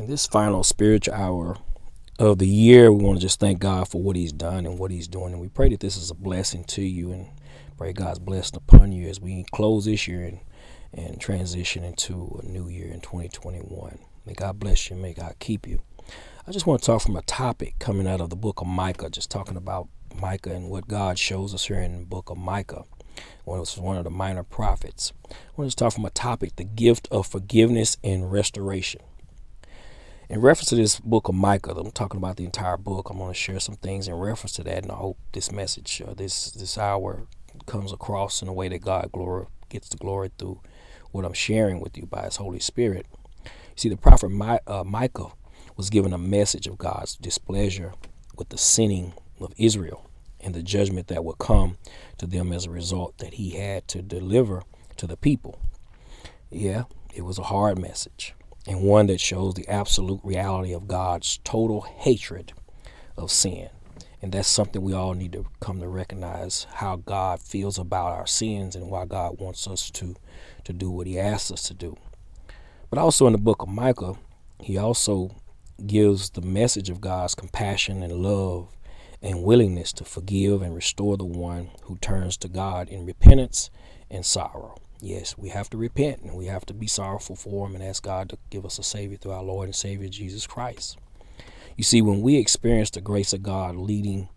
In 0.00 0.06
this 0.06 0.26
final 0.26 0.64
spiritual 0.64 1.12
hour 1.12 1.58
of 2.18 2.38
the 2.38 2.46
year, 2.46 2.90
we 2.90 3.04
want 3.04 3.18
to 3.18 3.20
just 3.20 3.38
thank 3.38 3.58
God 3.58 3.86
for 3.86 4.00
what 4.00 4.16
He's 4.16 4.32
done 4.32 4.64
and 4.64 4.78
what 4.78 4.90
He's 4.90 5.06
doing. 5.06 5.34
And 5.34 5.42
we 5.42 5.48
pray 5.48 5.68
that 5.68 5.80
this 5.80 5.98
is 5.98 6.10
a 6.10 6.14
blessing 6.14 6.64
to 6.68 6.80
you 6.80 7.12
and 7.12 7.28
pray 7.76 7.92
God's 7.92 8.18
blessing 8.18 8.56
upon 8.56 8.92
you 8.92 9.10
as 9.10 9.20
we 9.20 9.44
close 9.52 9.84
this 9.84 10.08
year 10.08 10.24
and, 10.24 10.40
and 10.94 11.20
transition 11.20 11.84
into 11.84 12.40
a 12.42 12.46
new 12.46 12.66
year 12.66 12.86
in 12.90 13.02
2021. 13.02 13.98
May 14.24 14.32
God 14.32 14.58
bless 14.58 14.88
you. 14.88 14.96
May 14.96 15.12
God 15.12 15.34
keep 15.38 15.66
you. 15.66 15.82
I 16.46 16.50
just 16.50 16.66
want 16.66 16.80
to 16.80 16.86
talk 16.86 17.02
from 17.02 17.16
a 17.16 17.22
topic 17.22 17.78
coming 17.78 18.08
out 18.08 18.22
of 18.22 18.30
the 18.30 18.36
book 18.36 18.62
of 18.62 18.68
Micah, 18.68 19.10
just 19.10 19.30
talking 19.30 19.58
about 19.58 19.86
Micah 20.18 20.54
and 20.54 20.70
what 20.70 20.88
God 20.88 21.18
shows 21.18 21.52
us 21.52 21.66
here 21.66 21.76
in 21.76 21.98
the 21.98 22.06
book 22.06 22.30
of 22.30 22.38
Micah. 22.38 22.84
One 23.44 23.60
was 23.60 23.76
one 23.76 23.98
of 23.98 24.04
the 24.04 24.10
minor 24.10 24.44
prophets. 24.44 25.12
I 25.30 25.34
want 25.56 25.70
to 25.70 25.76
talk 25.76 25.92
from 25.92 26.06
a 26.06 26.10
topic, 26.10 26.56
the 26.56 26.64
gift 26.64 27.06
of 27.10 27.26
forgiveness 27.26 27.98
and 28.02 28.32
restoration. 28.32 29.02
In 30.30 30.40
reference 30.40 30.68
to 30.68 30.76
this 30.76 31.00
book 31.00 31.26
of 31.26 31.34
Micah, 31.34 31.72
I'm 31.72 31.90
talking 31.90 32.18
about 32.18 32.36
the 32.36 32.44
entire 32.44 32.76
book. 32.76 33.10
I'm 33.10 33.18
going 33.18 33.32
to 33.32 33.34
share 33.34 33.58
some 33.58 33.74
things 33.74 34.06
in 34.06 34.14
reference 34.14 34.52
to 34.52 34.62
that, 34.62 34.84
and 34.84 34.92
I 34.92 34.94
hope 34.94 35.18
this 35.32 35.50
message, 35.50 36.00
uh, 36.06 36.14
this 36.14 36.52
this 36.52 36.78
hour, 36.78 37.26
comes 37.66 37.92
across 37.92 38.40
in 38.40 38.46
a 38.46 38.52
way 38.52 38.68
that 38.68 38.78
God 38.78 39.10
glory 39.10 39.46
gets 39.70 39.88
the 39.88 39.96
glory 39.96 40.30
through 40.38 40.60
what 41.10 41.24
I'm 41.24 41.32
sharing 41.32 41.80
with 41.80 41.98
you 41.98 42.06
by 42.06 42.26
His 42.26 42.36
Holy 42.36 42.60
Spirit. 42.60 43.06
You 43.44 43.50
see, 43.74 43.88
the 43.88 43.96
prophet 43.96 44.28
My, 44.28 44.60
uh, 44.68 44.84
Micah 44.84 45.32
was 45.76 45.90
given 45.90 46.12
a 46.12 46.18
message 46.18 46.68
of 46.68 46.78
God's 46.78 47.16
displeasure 47.16 47.94
with 48.36 48.50
the 48.50 48.58
sinning 48.58 49.14
of 49.40 49.52
Israel 49.56 50.08
and 50.38 50.54
the 50.54 50.62
judgment 50.62 51.08
that 51.08 51.24
would 51.24 51.38
come 51.38 51.76
to 52.18 52.28
them 52.28 52.52
as 52.52 52.66
a 52.66 52.70
result 52.70 53.18
that 53.18 53.34
he 53.34 53.50
had 53.58 53.88
to 53.88 54.00
deliver 54.00 54.62
to 54.96 55.08
the 55.08 55.16
people. 55.16 55.58
Yeah, 56.50 56.84
it 57.12 57.22
was 57.22 57.40
a 57.40 57.50
hard 57.50 57.80
message 57.80 58.36
and 58.70 58.82
one 58.82 59.08
that 59.08 59.20
shows 59.20 59.54
the 59.54 59.66
absolute 59.66 60.20
reality 60.22 60.72
of 60.72 60.86
God's 60.86 61.38
total 61.42 61.80
hatred 61.80 62.52
of 63.16 63.32
sin. 63.32 63.68
And 64.22 64.30
that's 64.30 64.46
something 64.46 64.80
we 64.80 64.92
all 64.92 65.14
need 65.14 65.32
to 65.32 65.46
come 65.58 65.80
to 65.80 65.88
recognize 65.88 66.68
how 66.74 66.96
God 66.96 67.40
feels 67.40 67.78
about 67.78 68.12
our 68.12 68.28
sins 68.28 68.76
and 68.76 68.88
why 68.88 69.06
God 69.06 69.40
wants 69.40 69.66
us 69.66 69.90
to, 69.90 70.14
to 70.62 70.72
do 70.72 70.88
what 70.88 71.08
he 71.08 71.18
asks 71.18 71.50
us 71.50 71.62
to 71.64 71.74
do. 71.74 71.96
But 72.90 73.00
also 73.00 73.26
in 73.26 73.32
the 73.32 73.38
book 73.38 73.60
of 73.60 73.68
Micah, 73.68 74.14
he 74.60 74.78
also 74.78 75.34
gives 75.84 76.30
the 76.30 76.42
message 76.42 76.90
of 76.90 77.00
God's 77.00 77.34
compassion 77.34 78.04
and 78.04 78.12
love 78.12 78.68
and 79.20 79.42
willingness 79.42 79.92
to 79.94 80.04
forgive 80.04 80.62
and 80.62 80.76
restore 80.76 81.16
the 81.16 81.24
one 81.24 81.70
who 81.84 81.98
turns 81.98 82.36
to 82.36 82.48
God 82.48 82.88
in 82.88 83.04
repentance 83.04 83.68
and 84.08 84.24
sorrow. 84.24 84.76
Yes, 85.02 85.36
we 85.38 85.48
have 85.48 85.70
to 85.70 85.78
repent 85.78 86.22
and 86.22 86.34
we 86.34 86.46
have 86.46 86.66
to 86.66 86.74
be 86.74 86.86
sorrowful 86.86 87.36
for 87.36 87.66
Him 87.66 87.74
and 87.74 87.82
ask 87.82 88.02
God 88.02 88.28
to 88.30 88.38
give 88.50 88.66
us 88.66 88.78
a 88.78 88.82
Savior 88.82 89.16
through 89.16 89.32
our 89.32 89.42
Lord 89.42 89.66
and 89.66 89.74
Savior 89.74 90.08
Jesus 90.08 90.46
Christ. 90.46 90.98
You 91.76 91.84
see, 91.84 92.02
when 92.02 92.20
we 92.20 92.36
experience 92.36 92.90
the 92.90 93.00
grace 93.00 93.32
of 93.32 93.42
God 93.42 93.76
leading 93.76 94.28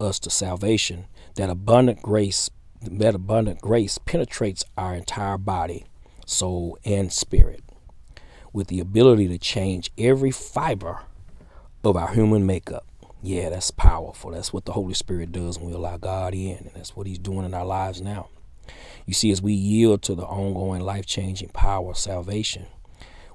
us 0.00 0.18
to 0.20 0.30
salvation, 0.30 1.06
that 1.36 1.50
abundant 1.50 2.02
grace, 2.02 2.50
that 2.82 3.14
abundant 3.14 3.60
grace 3.60 3.98
penetrates 3.98 4.64
our 4.76 4.94
entire 4.94 5.38
body, 5.38 5.84
soul, 6.26 6.76
and 6.84 7.12
spirit 7.12 7.62
with 8.52 8.66
the 8.66 8.80
ability 8.80 9.28
to 9.28 9.38
change 9.38 9.90
every 9.96 10.32
fiber 10.32 11.02
of 11.84 11.96
our 11.96 12.12
human 12.12 12.44
makeup. 12.44 12.84
Yeah, 13.22 13.50
that's 13.50 13.70
powerful. 13.70 14.32
That's 14.32 14.52
what 14.52 14.64
the 14.64 14.72
Holy 14.72 14.94
Spirit 14.94 15.30
does 15.30 15.58
when 15.58 15.68
we 15.68 15.74
allow 15.74 15.98
God 15.98 16.34
in, 16.34 16.56
and 16.56 16.70
that's 16.74 16.96
what 16.96 17.06
He's 17.06 17.18
doing 17.18 17.44
in 17.44 17.54
our 17.54 17.66
lives 17.66 18.00
now. 18.00 18.28
You 19.10 19.14
see, 19.14 19.32
as 19.32 19.42
we 19.42 19.54
yield 19.54 20.02
to 20.02 20.14
the 20.14 20.22
ongoing 20.22 20.82
life 20.82 21.04
changing 21.04 21.48
power 21.48 21.90
of 21.90 21.98
salvation, 21.98 22.66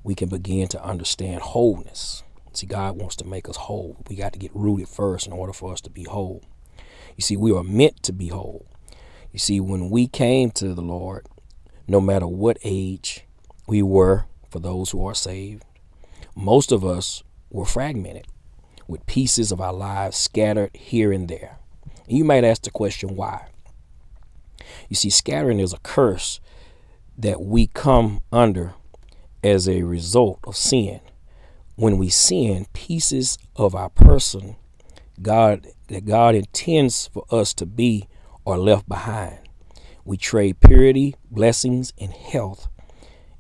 we 0.06 0.16
can 0.16 0.30
begin 0.30 0.69
to 0.69 0.81
understand 0.81 1.41
wholeness. 1.41 2.24
See, 2.53 2.66
God 2.66 2.96
wants 2.96 3.18
to 3.18 3.25
make 3.25 3.50
us 3.50 3.58
whole. 3.58 3.97
We 4.08 4.16
got 4.16 4.31
to 4.31 4.40
get 4.40 4.56
rooted 4.56 4.88
first 4.88 5.28
in 5.28 5.34
order 5.34 5.52
for 5.52 5.74
us 5.74 5.81
to 5.81 5.90
be 5.90 6.06
whole. 6.06 6.41
You 7.18 7.24
see, 7.24 7.35
we 7.35 7.52
are 7.52 7.62
meant 7.62 8.03
to 8.03 8.14
be 8.14 8.30
whole. 8.30 8.66
You 9.34 9.40
see, 9.40 9.59
when 9.59 9.90
we 9.90 10.08
came 10.08 10.50
to 10.52 10.74
the 10.74 10.81
Lord, 10.81 11.28
no 11.90 12.00
matter 12.00 12.25
what 12.25 12.58
age 12.64 13.25
we 13.68 13.81
were, 13.81 14.28
for 14.50 14.59
those 14.59 14.91
who 14.91 15.06
are 15.06 15.14
saved, 15.14 15.66
most 16.38 16.72
of 16.72 16.85
us 16.85 17.22
were 17.50 17.66
fragmented 17.66 18.28
with 18.88 19.06
pieces 19.08 19.52
of 19.52 19.59
our 19.59 19.74
lives 19.74 20.16
scattered 20.16 20.74
here 20.74 21.12
and 21.12 21.28
there. 21.28 21.58
And 22.08 22.18
you 22.18 22.24
might 22.24 22.46
ask 22.46 22.62
the 22.62 22.72
question, 22.72 23.18
why? 23.18 23.50
You 24.90 24.96
see, 24.96 25.09
scattering 25.09 25.59
is 25.59 25.74
a 25.74 25.80
curse 25.80 26.40
that 27.18 27.42
we 27.42 27.68
come 27.68 28.22
under 28.31 28.74
as 29.44 29.70
a 29.70 29.84
result 29.84 30.40
of 30.46 30.56
sin. 30.56 31.02
When 31.76 31.98
we 31.98 32.09
sin, 32.09 32.68
pieces 32.74 33.38
of 33.56 33.76
our 33.76 33.90
person, 33.90 34.56
God 35.22 35.68
that 35.88 36.06
God 36.06 36.36
intends 36.36 37.08
for 37.08 37.26
us 37.30 37.53
to 37.56 37.66
be 37.66 38.08
are 38.46 38.58
left 38.58 38.88
behind. 38.88 39.40
We 40.03 40.18
trade 40.18 40.59
purity, 40.59 41.16
blessings, 41.32 41.94
and 41.97 42.12
health 42.12 42.68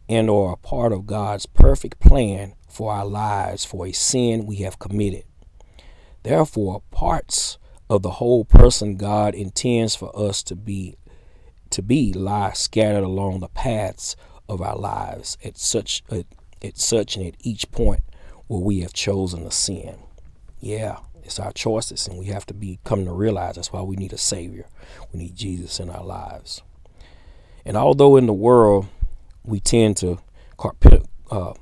and 0.07 0.29
are 0.29 0.53
a 0.53 0.57
part 0.57 0.91
of 0.91 1.07
God's 1.07 1.45
perfect 1.45 1.99
plan 1.99 2.53
for 2.69 2.91
our 2.91 3.05
lives 3.05 3.65
for 3.65 3.87
a 3.87 3.91
sin 3.91 4.45
we 4.45 4.57
have 4.57 4.79
committed. 4.79 5.23
Therefore, 6.23 6.81
parts 6.91 7.57
of 7.89 8.01
the 8.01 8.11
whole 8.11 8.45
person 8.45 8.97
God 8.97 9.33
intends 9.33 9.95
for 9.95 10.11
us 10.17 10.43
to 10.43 10.55
be 10.55 10.97
to 11.75 11.81
be 11.81 12.13
lie 12.13 12.53
scattered 12.53 13.03
along 13.03 13.41
the 13.41 13.49
paths 13.49 14.15
of 14.47 14.61
our 14.61 14.77
lives 14.77 15.37
at 15.43 15.57
such 15.57 16.03
a, 16.09 16.23
at 16.63 16.77
such 16.77 17.17
and 17.17 17.27
at 17.27 17.35
each 17.41 17.69
point 17.71 17.99
where 18.47 18.61
we 18.61 18.79
have 18.79 18.93
chosen 18.93 19.43
to 19.43 19.51
sin. 19.51 19.97
Yeah, 20.61 20.99
it's 21.21 21.37
our 21.37 21.51
choices, 21.51 22.07
and 22.07 22.17
we 22.17 22.27
have 22.27 22.45
to 22.45 22.53
be 22.53 22.79
come 22.85 23.03
to 23.03 23.11
realize 23.11 23.55
that's 23.55 23.73
why 23.73 23.81
we 23.81 23.97
need 23.97 24.13
a 24.13 24.17
Savior. 24.17 24.67
We 25.11 25.19
need 25.19 25.35
Jesus 25.35 25.81
in 25.81 25.89
our 25.89 26.03
lives. 26.03 26.63
And 27.65 27.75
although 27.75 28.15
in 28.15 28.25
the 28.25 28.31
world 28.31 28.87
we 29.43 29.59
tend 29.59 29.97
to 29.97 30.19
uh, 31.29 31.53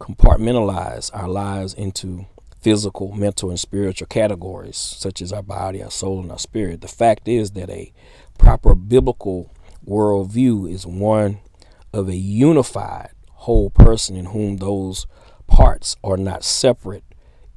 compartmentalize 0.00 1.10
our 1.12 1.28
lives 1.28 1.74
into 1.74 2.24
physical, 2.62 3.12
mental, 3.12 3.50
and 3.50 3.58
spiritual 3.58 4.06
categories, 4.06 4.76
such 4.76 5.20
as 5.20 5.32
our 5.32 5.42
body, 5.42 5.82
our 5.82 5.90
soul, 5.90 6.20
and 6.20 6.30
our 6.30 6.38
spirit. 6.38 6.80
The 6.80 6.88
fact 6.88 7.26
is 7.26 7.50
that 7.52 7.68
a 7.68 7.92
proper 8.42 8.74
biblical 8.74 9.48
worldview 9.86 10.68
is 10.68 10.84
one 10.84 11.38
of 11.92 12.08
a 12.08 12.16
unified 12.16 13.10
whole 13.30 13.70
person 13.70 14.16
in 14.16 14.26
whom 14.26 14.56
those 14.56 15.06
parts 15.46 15.94
are 16.02 16.16
not 16.16 16.42
separate 16.42 17.04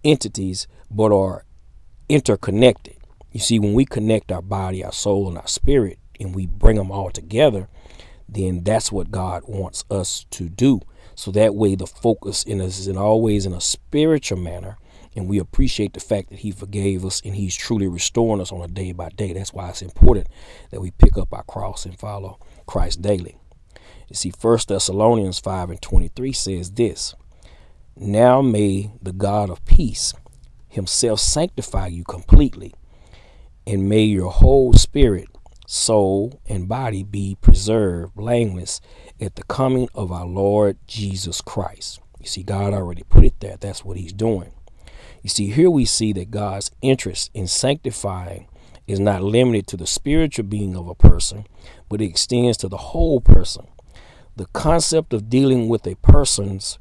entities 0.03 0.67
but 0.91 1.11
are 1.11 1.43
interconnected. 2.07 2.97
You 3.31 3.39
see, 3.39 3.57
when 3.57 3.73
we 3.73 3.85
connect 3.85 4.31
our 4.31 4.43
body, 4.43 4.83
our 4.83 4.91
soul, 4.91 5.27
and 5.27 5.39
our 5.39 5.47
spirit, 5.47 5.97
and 6.19 6.35
we 6.35 6.45
bring 6.45 6.77
them 6.77 6.91
all 6.91 7.09
together, 7.09 7.67
then 8.29 8.63
that's 8.63 8.91
what 8.91 9.09
God 9.09 9.41
wants 9.47 9.83
us 9.89 10.27
to 10.31 10.49
do. 10.49 10.81
So 11.15 11.31
that 11.31 11.55
way, 11.55 11.73
the 11.73 11.87
focus 11.87 12.43
in 12.43 12.61
us 12.61 12.77
is 12.77 12.95
always 12.95 13.47
in 13.47 13.53
a 13.53 13.61
spiritual 13.61 14.37
manner 14.37 14.77
and 15.15 15.29
we 15.29 15.39
appreciate 15.39 15.93
the 15.93 15.99
fact 15.99 16.29
that 16.29 16.39
he 16.39 16.51
forgave 16.51 17.05
us 17.05 17.21
and 17.23 17.35
he's 17.35 17.55
truly 17.55 17.87
restoring 17.87 18.41
us 18.41 18.51
on 18.51 18.61
a 18.61 18.67
day 18.67 18.91
by 18.91 19.09
day. 19.09 19.33
That's 19.33 19.53
why 19.53 19.69
it's 19.69 19.81
important 19.81 20.27
that 20.71 20.81
we 20.81 20.91
pick 20.91 21.17
up 21.17 21.33
our 21.33 21.43
cross 21.43 21.85
and 21.85 21.97
follow 21.97 22.39
Christ 22.65 23.01
daily. 23.01 23.37
You 24.09 24.15
see, 24.15 24.31
1 24.39 24.59
Thessalonians 24.67 25.39
5 25.39 25.69
and 25.71 25.81
23 25.81 26.31
says 26.33 26.71
this 26.71 27.15
Now 27.95 28.41
may 28.41 28.91
the 29.01 29.13
God 29.13 29.49
of 29.49 29.65
peace 29.65 30.13
himself 30.67 31.21
sanctify 31.21 31.87
you 31.87 32.03
completely, 32.03 32.73
and 33.65 33.89
may 33.89 34.03
your 34.03 34.31
whole 34.31 34.73
spirit, 34.73 35.29
soul, 35.65 36.41
and 36.45 36.67
body 36.67 37.03
be 37.03 37.37
preserved 37.39 38.13
blameless 38.15 38.81
at 39.19 39.35
the 39.35 39.43
coming 39.43 39.87
of 39.95 40.11
our 40.11 40.25
Lord 40.25 40.77
Jesus 40.85 41.41
Christ. 41.41 42.01
You 42.19 42.27
see, 42.27 42.43
God 42.43 42.73
already 42.73 43.03
put 43.03 43.23
it 43.23 43.39
there. 43.39 43.57
That's 43.57 43.85
what 43.85 43.97
he's 43.97 44.13
doing. 44.13 44.51
You 45.25 45.29
see, 45.29 45.49
here 45.49 45.71
we 45.71 45.85
see 45.85 46.13
that 46.13 46.29
God's 46.29 46.69
interest 46.83 47.31
in 47.33 47.47
sanctifying 47.47 48.47
is 48.85 48.99
not 48.99 49.23
limited 49.23 49.65
to 49.69 49.75
the 49.75 49.87
spiritual 49.87 50.45
being 50.45 50.75
of 50.75 50.87
a 50.87 50.93
person, 50.93 51.47
but 51.89 51.99
it 51.99 52.05
extends 52.05 52.57
to 52.57 52.67
the 52.67 52.77
whole 52.77 53.19
person. 53.19 53.65
The 54.35 54.45
concept 54.53 55.13
of 55.13 55.27
dealing 55.27 55.67
with 55.67 55.87
a 55.87 55.95
person's 55.95 56.77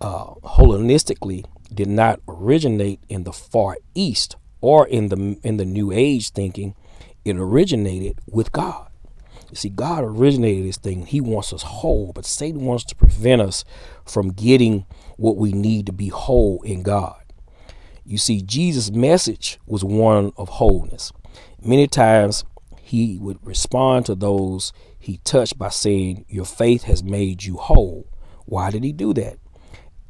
uh, 0.00 0.34
holistically 0.44 1.46
did 1.74 1.88
not 1.88 2.20
originate 2.28 3.00
in 3.08 3.24
the 3.24 3.32
Far 3.32 3.78
East 3.96 4.36
or 4.60 4.86
in 4.86 5.08
the 5.08 5.36
in 5.42 5.56
the 5.56 5.64
New 5.64 5.90
Age 5.90 6.30
thinking. 6.30 6.76
It 7.24 7.36
originated 7.36 8.20
with 8.28 8.52
God. 8.52 8.86
You 9.50 9.56
see, 9.56 9.68
God 9.68 10.04
originated 10.04 10.64
this 10.64 10.76
thing. 10.76 11.06
He 11.06 11.20
wants 11.20 11.52
us 11.52 11.62
whole, 11.62 12.12
but 12.14 12.24
Satan 12.24 12.66
wants 12.66 12.84
to 12.84 12.94
prevent 12.94 13.42
us 13.42 13.64
from 14.06 14.28
getting 14.28 14.86
what 15.16 15.36
we 15.36 15.50
need 15.50 15.86
to 15.86 15.92
be 15.92 16.06
whole 16.06 16.62
in 16.62 16.84
God. 16.84 17.23
You 18.04 18.18
see, 18.18 18.42
Jesus' 18.42 18.90
message 18.90 19.58
was 19.66 19.84
one 19.84 20.32
of 20.36 20.48
wholeness. 20.48 21.12
Many 21.62 21.86
times 21.86 22.44
he 22.80 23.18
would 23.18 23.38
respond 23.44 24.06
to 24.06 24.14
those 24.14 24.72
he 24.98 25.18
touched 25.18 25.58
by 25.58 25.70
saying, 25.70 26.24
Your 26.28 26.44
faith 26.44 26.84
has 26.84 27.02
made 27.02 27.44
you 27.44 27.56
whole. 27.56 28.06
Why 28.46 28.70
did 28.70 28.84
he 28.84 28.92
do 28.92 29.14
that? 29.14 29.38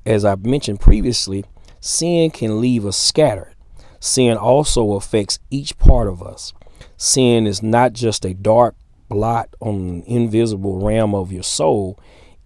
as 0.06 0.24
I 0.24 0.36
mentioned 0.36 0.80
previously, 0.80 1.44
sin 1.80 2.30
can 2.30 2.60
leave 2.60 2.84
us 2.84 2.96
scattered. 2.96 3.54
Sin 4.00 4.36
also 4.36 4.92
affects 4.92 5.38
each 5.50 5.78
part 5.78 6.08
of 6.08 6.22
us. 6.22 6.52
Sin 6.96 7.46
is 7.46 7.62
not 7.62 7.92
just 7.92 8.24
a 8.24 8.34
dark 8.34 8.76
blot 9.08 9.48
on 9.60 9.74
an 9.74 10.02
invisible 10.06 10.80
realm 10.80 11.14
of 11.14 11.32
your 11.32 11.42
soul, 11.42 11.98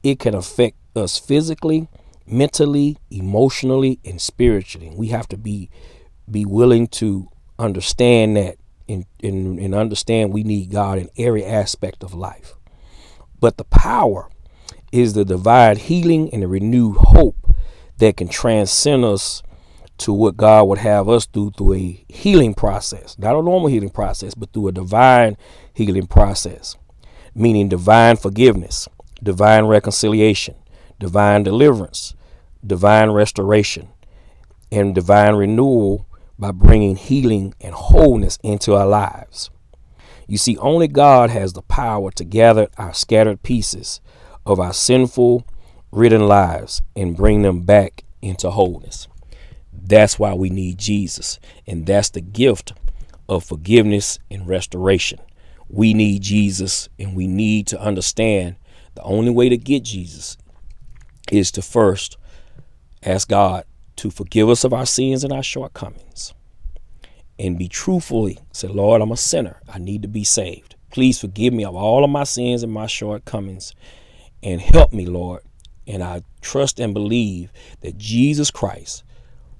it 0.03 0.19
can 0.19 0.35
affect 0.35 0.77
us 0.95 1.19
physically, 1.19 1.89
mentally, 2.31 2.99
emotionally, 3.11 3.99
and 4.05 4.21
spiritually. 4.21 4.93
We 4.95 5.09
have 5.09 5.29
to 5.29 5.37
be 5.37 5.71
be 6.31 6.45
willing 6.45 6.87
to 6.87 7.29
understand 7.59 8.37
that 8.37 8.57
and, 8.89 9.07
and, 9.23 9.59
and 9.59 9.75
understand 9.75 10.33
we 10.33 10.43
need 10.43 10.71
God 10.71 10.99
in 10.99 11.09
every 11.17 11.45
aspect 11.45 12.03
of 12.03 12.15
life. 12.15 12.55
But 13.41 13.57
the 13.57 13.65
power 13.65 14.29
is 14.93 15.15
the 15.15 15.25
divine 15.25 15.77
healing 15.77 16.31
and 16.33 16.43
the 16.43 16.49
renewed 16.49 16.97
hope 16.99 17.37
that 17.99 18.17
can 18.17 18.29
transcend 18.29 19.05
us 19.05 19.43
to 19.99 20.13
what 20.13 20.37
God 20.37 20.65
would 20.69 20.79
have 20.79 21.09
us 21.09 21.27
do 21.27 21.51
through 21.51 21.75
a 21.75 22.05
healing 22.09 22.55
process, 22.55 23.19
not 23.19 23.37
a 23.37 23.43
normal 23.43 23.67
healing 23.67 23.91
process, 23.91 24.35
but 24.35 24.53
through 24.53 24.69
a 24.69 24.73
divine 24.73 25.37
healing 25.75 26.07
process, 26.07 26.77
meaning 27.35 27.69
divine 27.69 28.17
forgiveness, 28.17 28.89
divine 29.23 29.67
reconciliation, 29.67 30.55
divine 31.01 31.43
deliverance, 31.43 32.15
divine 32.67 33.11
restoration, 33.11 33.89
and 34.71 34.95
divine 34.95 35.35
renewal 35.35 36.07
by 36.39 36.53
bringing 36.53 36.97
healing 36.97 37.55
and 37.61 37.75
wholeness 37.75 38.39
into 38.43 38.75
our 38.75 38.87
lives. 38.87 39.51
You 40.27 40.39
see, 40.39 40.57
only 40.59 40.89
God 40.89 41.31
has 41.31 41.55
the 41.55 41.63
power 41.63 42.11
to 42.13 42.25
gather 42.25 42.69
our 42.77 42.93
scattered 42.93 43.43
pieces 43.43 44.01
of 44.45 44.61
our 44.61 44.73
sinful, 44.73 45.47
ridden 45.91 46.29
lives 46.29 46.83
and 46.95 47.17
bring 47.17 47.43
them 47.43 47.63
back 47.63 48.05
into 48.21 48.51
wholeness. 48.51 49.09
That's 49.73 50.19
why 50.19 50.35
we 50.35 50.51
need 50.51 50.79
Jesus. 50.79 51.39
And 51.67 51.87
that's 51.87 52.11
the 52.11 52.21
gift 52.21 52.75
of 53.29 53.45
forgiveness 53.45 54.19
and 54.31 54.47
restoration. 54.47 55.21
We 55.69 55.95
need 55.95 56.23
Jesus 56.23 56.89
and 56.99 57.17
we 57.17 57.27
need 57.27 57.67
to 57.69 57.81
understand 57.81 58.57
the 58.95 59.03
only 59.03 59.31
way 59.31 59.49
to 59.49 59.57
get 59.57 59.85
Jesus 59.85 60.37
is 61.31 61.51
to 61.53 61.63
first 61.63 62.17
ask 63.09 63.29
God 63.29 63.65
to 63.97 64.11
forgive 64.11 64.49
us 64.49 64.65
of 64.65 64.73
our 64.73 64.87
sins 64.87 65.25
and 65.25 65.33
our 65.33 65.43
shortcomings 65.43 66.35
and 67.39 67.59
be 67.59 67.69
truthfully 67.69 68.39
say, 68.53 68.69
Lord, 68.69 69.01
I'm 69.01 69.13
a 69.13 69.17
sinner. 69.17 69.61
I 69.69 69.79
need 69.79 70.03
to 70.03 70.09
be 70.09 70.25
saved. 70.25 70.75
Please 70.91 71.21
forgive 71.21 71.53
me 71.53 71.65
of 71.65 71.75
all 71.75 72.05
of 72.05 72.11
my 72.11 72.25
sins 72.25 72.63
and 72.63 72.73
my 72.73 72.87
shortcomings 72.87 73.75
and 74.43 74.61
help 74.61 74.93
me, 74.93 75.07
Lord. 75.07 75.43
And 75.87 76.03
I 76.03 76.23
trust 76.41 76.81
and 76.81 76.93
believe 76.93 77.51
that 77.81 77.97
Jesus 77.97 78.51
Christ, 78.51 79.05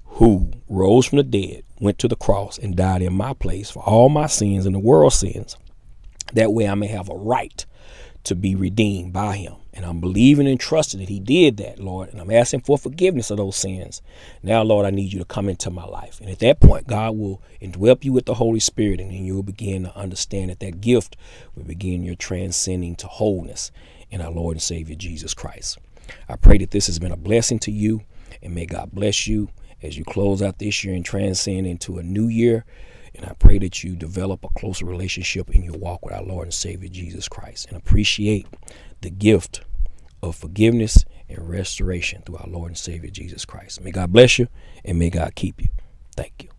who 0.05 0.51
rose 0.67 1.05
from 1.05 1.17
the 1.17 1.23
dead, 1.23 1.63
went 1.79 1.97
to 1.99 2.07
the 2.07 2.15
cross 2.15 2.57
and 2.57 2.75
died 2.75 3.01
in 3.01 3.13
my 3.13 3.33
place 3.33 3.71
for 3.71 3.81
all 3.83 4.09
my 4.09 4.27
sins 4.27 4.65
and 4.65 4.75
the 4.75 4.79
world's 4.79 5.15
sins. 5.15 5.55
That 6.33 6.53
way 6.53 6.67
I 6.67 6.75
may 6.75 6.87
have 6.87 7.09
a 7.09 7.15
right 7.15 7.65
to 8.25 8.35
be 8.35 8.53
redeemed 8.55 9.13
by 9.13 9.37
him. 9.37 9.55
And 9.79 9.85
I'm 9.85 10.01
believing 10.01 10.45
and 10.45 10.59
trusting 10.59 10.99
that 10.99 11.07
he 11.07 11.21
did 11.21 11.55
that, 11.55 11.79
Lord. 11.79 12.09
And 12.09 12.19
I'm 12.19 12.31
asking 12.31 12.63
for 12.63 12.77
forgiveness 12.77 13.31
of 13.31 13.37
those 13.37 13.55
sins. 13.55 14.01
Now, 14.43 14.61
Lord, 14.61 14.85
I 14.85 14.89
need 14.89 15.13
you 15.13 15.19
to 15.19 15.25
come 15.25 15.47
into 15.47 15.69
my 15.69 15.85
life. 15.85 16.19
And 16.19 16.29
at 16.29 16.39
that 16.39 16.59
point, 16.59 16.85
God 16.85 17.15
will 17.15 17.41
indwell 17.61 18.03
you 18.03 18.11
with 18.11 18.25
the 18.25 18.33
Holy 18.33 18.59
Spirit. 18.59 18.99
And 18.99 19.09
then 19.09 19.23
you'll 19.23 19.41
begin 19.41 19.83
to 19.83 19.95
understand 19.95 20.49
that 20.49 20.59
that 20.59 20.81
gift 20.81 21.15
will 21.55 21.63
begin 21.63 22.03
your 22.03 22.15
transcending 22.15 22.97
to 22.97 23.07
wholeness 23.07 23.71
in 24.11 24.19
our 24.19 24.31
Lord 24.31 24.55
and 24.55 24.61
Savior 24.61 24.97
Jesus 24.97 25.33
Christ. 25.33 25.77
I 26.27 26.35
pray 26.35 26.57
that 26.57 26.71
this 26.71 26.87
has 26.87 26.99
been 26.99 27.13
a 27.13 27.15
blessing 27.15 27.59
to 27.59 27.71
you. 27.71 28.01
And 28.43 28.53
may 28.53 28.65
God 28.65 28.91
bless 28.91 29.27
you 29.27 29.47
as 29.81 29.97
you 29.97 30.03
close 30.03 30.41
out 30.41 30.59
this 30.59 30.83
year 30.83 30.93
and 30.93 31.05
transcend 31.05 31.65
into 31.65 31.99
a 31.99 32.03
new 32.03 32.27
year. 32.27 32.65
And 33.15 33.25
I 33.25 33.31
pray 33.39 33.59
that 33.59 33.81
you 33.81 33.95
develop 33.95 34.43
a 34.43 34.59
closer 34.59 34.83
relationship 34.83 35.49
in 35.51 35.63
your 35.63 35.77
walk 35.77 36.03
with 36.03 36.13
our 36.13 36.23
Lord 36.23 36.47
and 36.47 36.53
Savior 36.53 36.89
Jesus 36.89 37.29
Christ 37.29 37.69
and 37.69 37.77
appreciate 37.77 38.45
the 38.99 39.09
gift 39.09 39.61
of 40.21 40.35
forgiveness 40.35 41.05
and 41.27 41.49
restoration 41.49 42.21
through 42.25 42.37
our 42.37 42.47
Lord 42.47 42.69
and 42.69 42.77
Savior 42.77 43.09
Jesus 43.09 43.45
Christ. 43.45 43.81
May 43.81 43.91
God 43.91 44.11
bless 44.11 44.39
you 44.39 44.47
and 44.83 44.99
may 44.99 45.09
God 45.09 45.35
keep 45.35 45.61
you. 45.61 45.69
Thank 46.15 46.43
you. 46.43 46.58